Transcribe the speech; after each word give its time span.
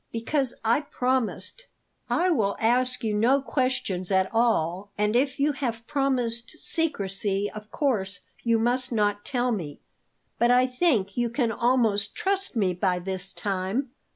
Because 0.11 0.55
I 0.65 0.81
promised" 0.81 1.67
"I 2.23 2.31
will 2.31 2.57
ask 2.59 3.03
you 3.03 3.13
no 3.13 3.39
questions 3.39 4.09
at 4.09 4.33
all, 4.33 4.89
and 4.97 5.15
if 5.15 5.39
you 5.39 5.51
have 5.51 5.85
promised 5.85 6.57
secrecy 6.57 7.51
of 7.53 7.69
course 7.69 8.21
you 8.41 8.57
must 8.57 8.91
not 8.91 9.23
tell 9.23 9.51
me; 9.51 9.79
but 10.39 10.49
I 10.49 10.65
think 10.65 11.15
you 11.17 11.29
can 11.29 11.51
almost 11.51 12.15
trust 12.15 12.55
me 12.55 12.73
by 12.73 12.97
this 12.97 13.31
time." 13.31 13.91